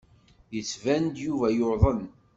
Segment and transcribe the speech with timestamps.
[0.55, 2.01] Yettban-d Yuba yuḍen.